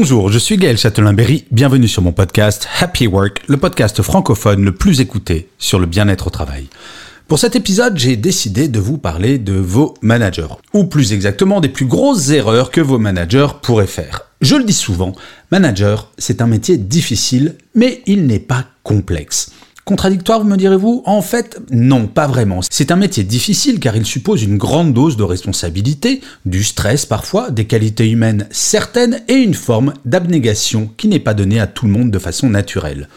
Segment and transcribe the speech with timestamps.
[0.00, 4.72] Bonjour, je suis Gaël Châtelain-Berry, bienvenue sur mon podcast Happy Work, le podcast francophone le
[4.72, 6.68] plus écouté sur le bien-être au travail.
[7.26, 11.68] Pour cet épisode, j'ai décidé de vous parler de vos managers, ou plus exactement des
[11.68, 14.26] plus grosses erreurs que vos managers pourraient faire.
[14.40, 15.16] Je le dis souvent,
[15.50, 19.50] manager, c'est un métier difficile, mais il n'est pas complexe.
[19.88, 21.02] Contradictoire, me direz-vous?
[21.06, 22.60] En fait, non, pas vraiment.
[22.68, 27.50] C'est un métier difficile car il suppose une grande dose de responsabilité, du stress parfois,
[27.50, 31.92] des qualités humaines certaines et une forme d'abnégation qui n'est pas donnée à tout le
[31.92, 33.08] monde de façon naturelle.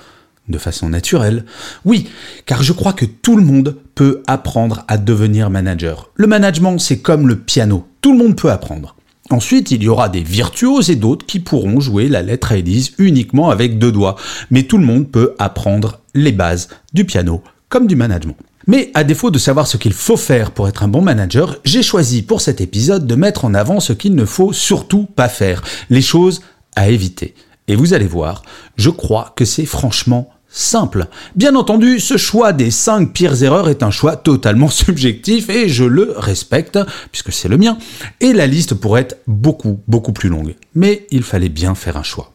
[0.47, 1.44] De façon naturelle
[1.83, 2.08] Oui,
[2.45, 6.09] car je crois que tout le monde peut apprendre à devenir manager.
[6.16, 8.95] Le management, c'est comme le piano, tout le monde peut apprendre.
[9.31, 13.49] Ensuite, il y aura des virtuoses et d'autres qui pourront jouer la lettre Élise uniquement
[13.49, 14.17] avec deux doigts.
[14.49, 18.35] Mais tout le monde peut apprendre les bases du piano comme du management.
[18.67, 21.81] Mais à défaut de savoir ce qu'il faut faire pour être un bon manager, j'ai
[21.81, 25.63] choisi pour cet épisode de mettre en avant ce qu'il ne faut surtout pas faire,
[25.89, 26.41] les choses
[26.75, 27.33] à éviter.
[27.67, 28.43] Et vous allez voir,
[28.75, 31.07] je crois que c'est franchement simple.
[31.35, 35.85] Bien entendu, ce choix des 5 pires erreurs est un choix totalement subjectif et je
[35.85, 36.77] le respecte
[37.11, 37.77] puisque c'est le mien.
[38.19, 40.55] Et la liste pourrait être beaucoup, beaucoup plus longue.
[40.75, 42.31] Mais il fallait bien faire un choix.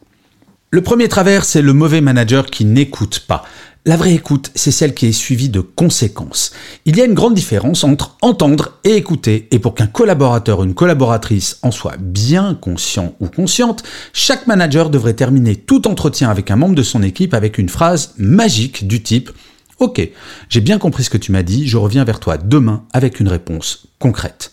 [0.69, 3.45] Le premier travers, c'est le mauvais manager qui n'écoute pas.
[3.85, 6.51] La vraie écoute, c'est celle qui est suivie de conséquences.
[6.83, 10.65] Il y a une grande différence entre entendre et écouter, et pour qu'un collaborateur ou
[10.65, 16.51] une collaboratrice en soit bien conscient ou consciente, chaque manager devrait terminer tout entretien avec
[16.51, 19.31] un membre de son équipe avec une phrase magique du type
[19.79, 20.05] Ok,
[20.49, 23.29] j'ai bien compris ce que tu m'as dit, je reviens vers toi demain avec une
[23.29, 24.51] réponse concrète.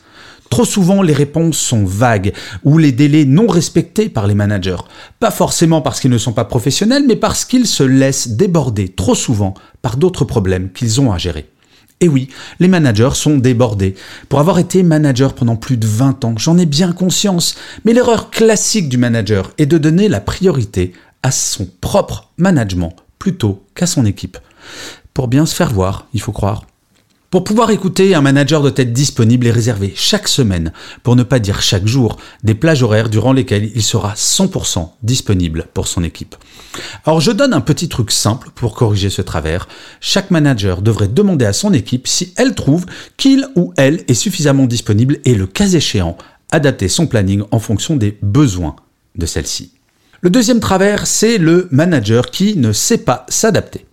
[0.54, 2.32] Trop souvent, les réponses sont vagues
[2.62, 4.76] ou les délais non respectés par les managers.
[5.18, 9.16] Pas forcément parce qu'ils ne sont pas professionnels, mais parce qu'ils se laissent déborder trop
[9.16, 11.50] souvent par d'autres problèmes qu'ils ont à gérer.
[11.98, 12.28] Et oui,
[12.60, 13.96] les managers sont débordés.
[14.28, 17.56] Pour avoir été manager pendant plus de 20 ans, j'en ai bien conscience.
[17.84, 20.92] Mais l'erreur classique du manager est de donner la priorité
[21.24, 24.38] à son propre management plutôt qu'à son équipe.
[25.14, 26.62] Pour bien se faire voir, il faut croire.
[27.34, 30.72] Pour pouvoir écouter, un manager doit être disponible et réservé chaque semaine,
[31.02, 35.66] pour ne pas dire chaque jour, des plages horaires durant lesquelles il sera 100% disponible
[35.74, 36.36] pour son équipe.
[37.04, 39.66] Alors je donne un petit truc simple pour corriger ce travers.
[40.00, 42.86] Chaque manager devrait demander à son équipe si elle trouve
[43.16, 46.16] qu'il ou elle est suffisamment disponible et le cas échéant,
[46.52, 48.76] adapter son planning en fonction des besoins
[49.16, 49.72] de celle-ci.
[50.20, 53.86] Le deuxième travers, c'est le manager qui ne sait pas s'adapter.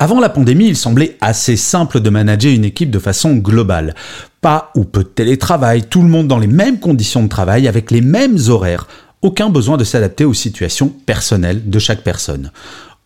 [0.00, 3.94] Avant la pandémie, il semblait assez simple de manager une équipe de façon globale.
[4.40, 7.92] Pas ou peu de télétravail, tout le monde dans les mêmes conditions de travail, avec
[7.92, 8.88] les mêmes horaires.
[9.22, 12.50] Aucun besoin de s'adapter aux situations personnelles de chaque personne.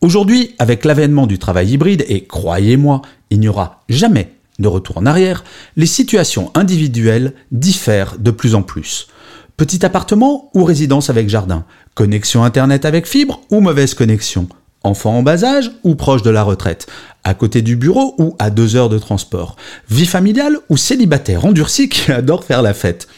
[0.00, 5.06] Aujourd'hui, avec l'avènement du travail hybride, et croyez-moi, il n'y aura jamais de retour en
[5.06, 5.44] arrière,
[5.76, 9.08] les situations individuelles diffèrent de plus en plus.
[9.56, 14.48] Petit appartement ou résidence avec jardin, connexion Internet avec fibre ou mauvaise connexion,
[14.84, 16.86] Enfant en bas âge ou proche de la retraite
[17.24, 19.56] À côté du bureau ou à deux heures de transport
[19.90, 23.08] Vie familiale ou célibataire endurci qui adore faire la fête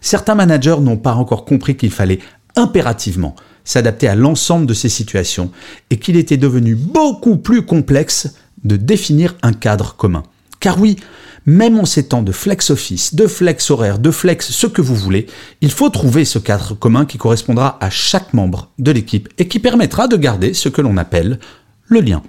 [0.00, 2.20] Certains managers n'ont pas encore compris qu'il fallait
[2.54, 3.34] impérativement
[3.64, 5.50] s'adapter à l'ensemble de ces situations
[5.90, 8.34] et qu'il était devenu beaucoup plus complexe
[8.64, 10.22] de définir un cadre commun.
[10.66, 10.96] Car oui,
[11.44, 14.96] même en ces temps de flex office, de flex horaire, de flex ce que vous
[14.96, 15.28] voulez,
[15.60, 19.60] il faut trouver ce cadre commun qui correspondra à chaque membre de l'équipe et qui
[19.60, 21.38] permettra de garder ce que l'on appelle
[21.86, 22.20] le lien.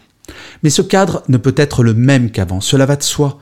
[0.61, 3.39] Mais ce cadre ne peut être le même qu'avant, cela va de soi.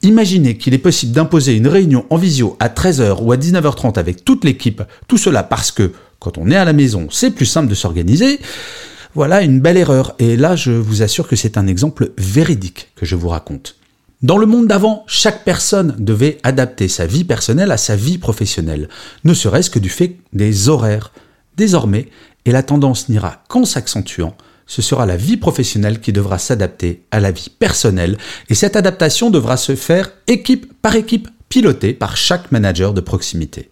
[0.00, 4.24] Imaginez qu'il est possible d'imposer une réunion en visio à 13h ou à 19h30 avec
[4.24, 7.68] toute l'équipe, tout cela parce que, quand on est à la maison, c'est plus simple
[7.68, 8.40] de s'organiser.
[9.14, 13.04] Voilà une belle erreur, et là je vous assure que c'est un exemple véridique que
[13.04, 13.76] je vous raconte.
[14.22, 18.90] Dans le monde d'avant, chaque personne devait adapter sa vie personnelle à sa vie professionnelle,
[19.24, 21.10] ne serait-ce que du fait des horaires.
[21.56, 22.10] Désormais,
[22.44, 24.36] et la tendance n'ira qu'en s'accentuant,
[24.66, 28.18] ce sera la vie professionnelle qui devra s'adapter à la vie personnelle,
[28.50, 33.70] et cette adaptation devra se faire équipe par équipe, pilotée par chaque manager de proximité.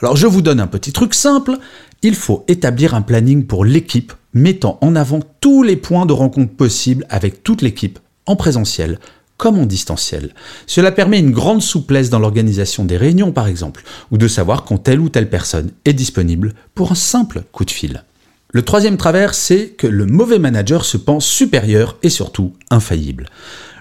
[0.00, 1.56] Alors je vous donne un petit truc simple,
[2.02, 6.52] il faut établir un planning pour l'équipe mettant en avant tous les points de rencontre
[6.52, 8.98] possibles avec toute l'équipe en présentiel
[9.36, 10.34] comme en distanciel.
[10.66, 14.78] Cela permet une grande souplesse dans l'organisation des réunions par exemple, ou de savoir quand
[14.78, 18.04] telle ou telle personne est disponible pour un simple coup de fil.
[18.52, 23.26] Le troisième travers, c'est que le mauvais manager se pense supérieur et surtout infaillible.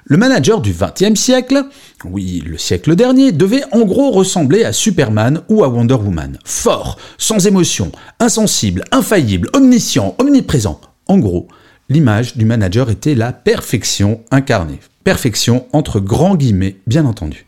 [0.05, 1.63] Le manager du XXe siècle,
[2.03, 6.39] oui, le siècle dernier, devait en gros ressembler à Superman ou à Wonder Woman.
[6.43, 10.81] Fort, sans émotion, insensible, infaillible, omniscient, omniprésent.
[11.07, 11.47] En gros,
[11.87, 14.79] l'image du manager était la perfection incarnée.
[15.03, 17.45] Perfection entre grands guillemets, bien entendu.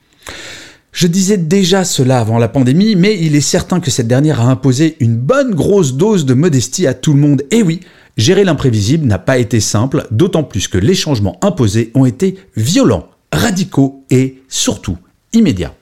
[0.92, 4.50] Je disais déjà cela avant la pandémie, mais il est certain que cette dernière a
[4.50, 7.44] imposé une bonne grosse dose de modestie à tout le monde.
[7.52, 7.82] Et oui,
[8.16, 13.10] gérer l'imprévisible n'a pas été simple, d'autant plus que les changements imposés ont été violents,
[13.34, 14.98] radicaux et surtout
[15.34, 15.76] immédiats.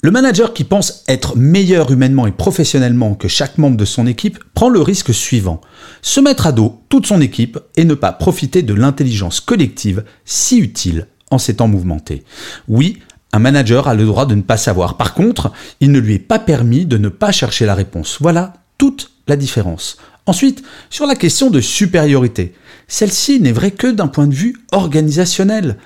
[0.00, 4.38] Le manager qui pense être meilleur humainement et professionnellement que chaque membre de son équipe
[4.54, 5.60] prend le risque suivant.
[6.02, 10.58] Se mettre à dos toute son équipe et ne pas profiter de l'intelligence collective si
[10.58, 12.22] utile en ces temps mouvementés.
[12.68, 12.98] Oui,
[13.32, 14.96] un manager a le droit de ne pas savoir.
[14.96, 15.50] Par contre,
[15.80, 18.18] il ne lui est pas permis de ne pas chercher la réponse.
[18.20, 19.96] Voilà toute la différence.
[20.26, 22.54] Ensuite, sur la question de supériorité,
[22.86, 25.76] celle-ci n'est vraie que d'un point de vue organisationnel.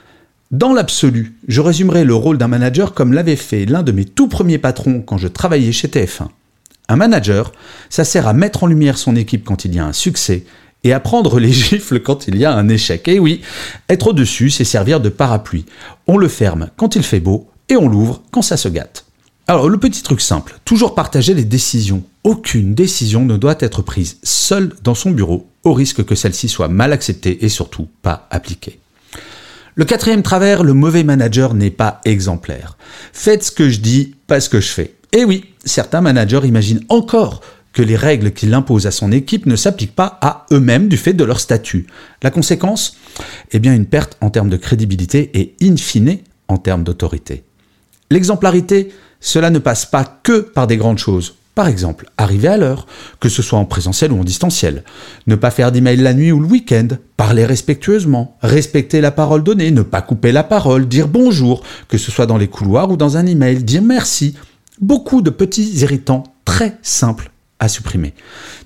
[0.53, 4.29] Dans l'absolu, je résumerai le rôle d'un manager comme l'avait fait l'un de mes tout
[4.29, 6.29] premiers patrons quand je travaillais chez TF1.
[6.91, 7.53] Un manager,
[7.89, 10.45] ça sert à mettre en lumière son équipe quand il y a un succès
[10.85, 13.09] et à prendre les gifles quand il y a un échec.
[13.09, 13.41] Et oui,
[13.89, 15.65] être au-dessus, c'est servir de parapluie.
[16.07, 19.07] On le ferme quand il fait beau et on l'ouvre quand ça se gâte.
[19.47, 22.03] Alors le petit truc simple, toujours partager les décisions.
[22.25, 26.69] Aucune décision ne doit être prise seule dans son bureau, au risque que celle-ci soit
[26.69, 28.81] mal acceptée et surtout pas appliquée.
[29.75, 32.77] Le quatrième travers, le mauvais manager n'est pas exemplaire.
[33.15, 34.95] Faites ce que je dis, pas ce que je fais.
[35.13, 37.41] Et oui, certains managers imaginent encore
[37.73, 41.15] que les règles qu'il impose à son équipe ne s'appliquent pas à eux-mêmes du fait
[41.15, 41.87] de leur statut.
[42.23, 42.99] La conséquence?
[43.53, 46.19] Eh bien une perte en termes de crédibilité et in fine
[46.49, 47.43] en termes d'autorité.
[48.11, 51.37] L'exemplarité, cela ne passe pas que par des grandes choses.
[51.55, 52.87] Par exemple, arriver à l'heure,
[53.21, 54.85] que ce soit en présentiel ou en distanciel.
[55.27, 56.89] Ne pas faire d'email la nuit ou le week-end.
[57.19, 58.39] Parler respectueusement.
[58.41, 59.71] Respecter la parole donnée.
[59.71, 60.89] Ne pas couper la parole.
[60.89, 63.65] Dire bonjour, que ce soit dans les couloirs ou dans un email.
[63.65, 64.35] Dire merci.
[64.81, 68.15] Beaucoup de petits irritants très simples à supprimer.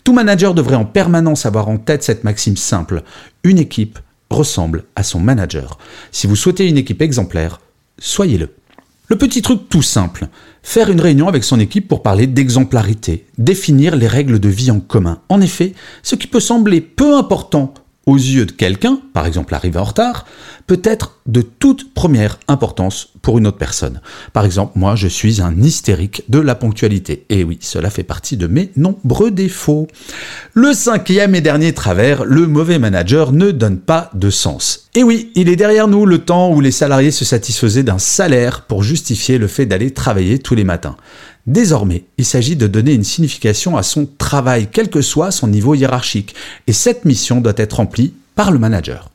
[0.04, 3.02] Tout manager devrait en permanence avoir en tête cette maxime simple.
[3.42, 3.98] Une équipe
[4.30, 5.78] ressemble à son manager.
[6.12, 7.60] Si vous souhaitez une équipe exemplaire,
[7.98, 8.50] soyez-le.
[9.08, 10.26] Le petit truc tout simple,
[10.64, 14.80] faire une réunion avec son équipe pour parler d'exemplarité, définir les règles de vie en
[14.80, 15.20] commun.
[15.28, 17.72] En effet, ce qui peut sembler peu important
[18.06, 20.26] aux yeux de quelqu'un, par exemple arrivé en retard,
[20.66, 24.00] peut être de toute première importance pour une autre personne.
[24.32, 27.24] Par exemple, moi, je suis un hystérique de la ponctualité.
[27.28, 29.88] Et oui, cela fait partie de mes nombreux défauts.
[30.54, 34.88] Le cinquième et dernier travers, le mauvais manager ne donne pas de sens.
[34.94, 38.62] Et oui, il est derrière nous le temps où les salariés se satisfaisaient d'un salaire
[38.62, 40.94] pour justifier le fait d'aller travailler tous les matins.
[41.48, 45.74] Désormais, il s'agit de donner une signification à son travail, quel que soit son niveau
[45.74, 46.36] hiérarchique,
[46.68, 49.10] et cette mission doit être remplie par le manager.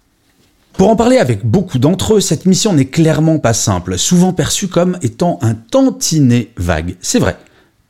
[0.82, 4.68] Pour en parler avec beaucoup d'entre eux, cette mission n'est clairement pas simple, souvent perçue
[4.68, 6.96] comme étant un tantinet vague.
[7.02, 7.38] C'est vrai.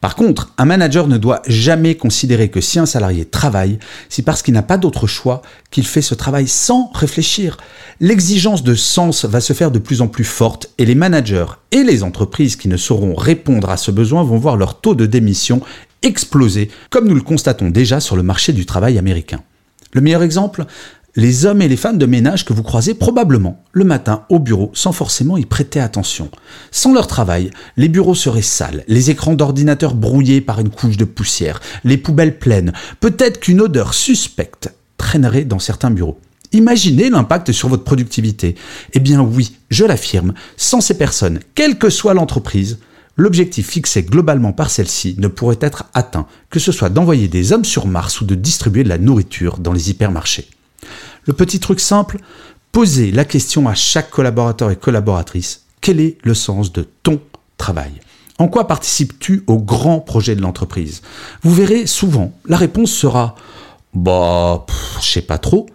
[0.02, 3.80] Par contre, un manager ne doit jamais considérer que si un salarié travaille,
[4.10, 5.42] c'est parce qu'il n'a pas d'autre choix
[5.72, 7.56] qu'il fait ce travail sans réfléchir.
[8.02, 11.86] L'exigence de sens va se faire de plus en plus forte et les managers et
[11.86, 15.62] les entreprises qui ne sauront répondre à ce besoin vont voir leur taux de démission
[16.02, 19.40] exploser, comme nous le constatons déjà sur le marché du travail américain.
[19.94, 20.66] Le meilleur exemple?
[21.16, 24.72] Les hommes et les femmes de ménage que vous croisez probablement le matin au bureau
[24.74, 26.30] sans forcément y prêter attention.
[26.72, 31.06] Sans leur travail, les bureaux seraient sales, les écrans d'ordinateur brouillés par une couche de
[31.06, 36.20] poussière, les poubelles pleines, peut-être qu'une odeur suspecte traînerait dans certains bureaux.
[36.54, 38.56] Imaginez l'impact sur votre productivité.
[38.94, 42.80] Eh bien oui, je l'affirme, sans ces personnes, quelle que soit l'entreprise,
[43.16, 47.66] l'objectif fixé globalement par celle-ci ne pourrait être atteint, que ce soit d'envoyer des hommes
[47.66, 50.50] sur Mars ou de distribuer de la nourriture dans les hypermarchés.
[51.26, 52.18] Le petit truc simple,
[52.72, 55.66] posez la question à chaque collaborateur et collaboratrice.
[55.82, 57.22] Quel est le sens de ton
[57.58, 57.92] travail?
[58.38, 61.02] En quoi participes-tu au grand projet de l'entreprise?
[61.44, 63.36] Vous verrez souvent, la réponse sera
[63.94, 64.66] Bah,
[65.00, 65.68] je sais pas trop.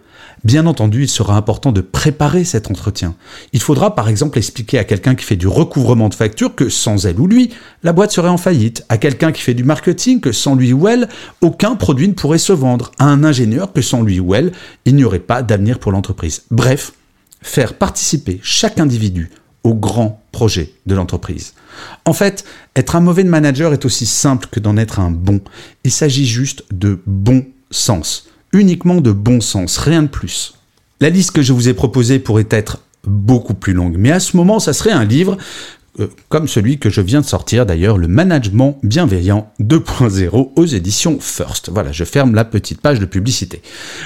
[0.43, 3.15] Bien entendu, il sera important de préparer cet entretien.
[3.53, 7.05] Il faudra par exemple expliquer à quelqu'un qui fait du recouvrement de factures que sans
[7.05, 7.53] elle ou lui,
[7.83, 10.87] la boîte serait en faillite, à quelqu'un qui fait du marketing que sans lui ou
[10.87, 11.09] elle,
[11.41, 14.51] aucun produit ne pourrait se vendre, à un ingénieur que sans lui ou elle,
[14.85, 16.43] il n'y aurait pas d'avenir pour l'entreprise.
[16.51, 16.93] Bref,
[17.41, 19.31] faire participer chaque individu
[19.63, 21.53] au grand projet de l'entreprise.
[22.05, 25.41] En fait, être un mauvais manager est aussi simple que d'en être un bon.
[25.83, 28.27] Il s'agit juste de bon sens
[28.57, 30.55] uniquement de bon sens, rien de plus.
[30.99, 33.95] La liste que je vous ai proposée pourrait être beaucoup plus longue.
[33.97, 35.37] Mais à ce moment, ça serait un livre
[35.99, 41.17] euh, comme celui que je viens de sortir d'ailleurs, le management bienveillant 2.0 aux éditions
[41.19, 41.69] First.
[41.69, 43.61] Voilà, je ferme la petite page de publicité.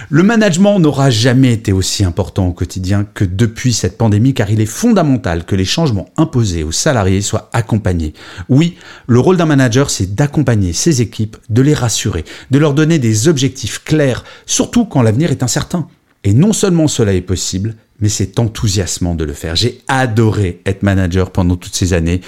[0.10, 4.62] Le management n'aura jamais été aussi important au quotidien que depuis cette pandémie car il
[4.62, 8.14] est fondamental que les changements imposés aux salariés soient accompagnés.
[8.50, 13.00] Oui, le rôle d'un manager, c'est d'accompagner ses équipes, de les rassurer, de leur donner
[13.00, 15.88] des objectifs clairs, surtout quand l'avenir est incertain.
[16.24, 19.56] Et non seulement cela est possible, mais c'est enthousiasmant de le faire.
[19.56, 22.22] J'ai adoré être manager pendant toutes ces années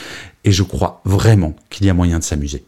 [0.45, 2.63] et je crois vraiment qu'il y a moyen de s'amuser.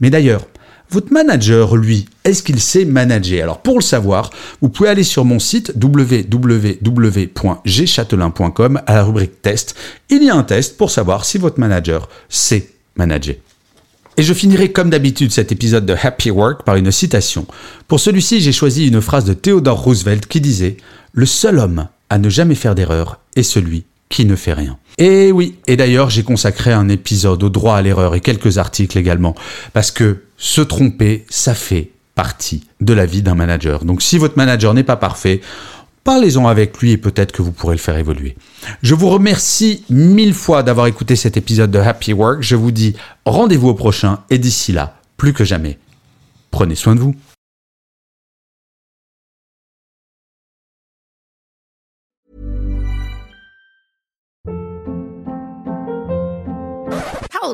[0.00, 0.46] Mais d'ailleurs,
[0.90, 3.42] votre manager, lui, est-ce qu'il sait manager?
[3.42, 4.30] Alors pour le savoir,
[4.62, 9.76] vous pouvez aller sur mon site www.gchatelain.com à la rubrique test.
[10.08, 13.36] Il y a un test pour savoir si votre manager sait manager.
[14.16, 17.46] Et je finirai comme d'habitude cet épisode de Happy Work par une citation.
[17.86, 20.76] Pour celui-ci, j'ai choisi une phrase de Theodore Roosevelt qui disait⁇
[21.12, 24.78] Le seul homme à ne jamais faire d'erreur est celui qui ne fait rien.
[24.96, 28.98] Et oui, et d'ailleurs j'ai consacré un épisode au droit à l'erreur et quelques articles
[28.98, 29.34] également,
[29.72, 33.84] parce que se tromper, ça fait partie de la vie d'un manager.
[33.84, 35.40] Donc si votre manager n'est pas parfait,
[36.04, 38.34] parlez-en avec lui et peut-être que vous pourrez le faire évoluer.
[38.82, 42.42] Je vous remercie mille fois d'avoir écouté cet épisode de Happy Work.
[42.42, 45.78] Je vous dis rendez-vous au prochain et d'ici là, plus que jamais,
[46.50, 47.14] prenez soin de vous.